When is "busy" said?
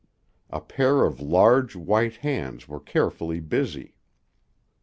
3.39-3.93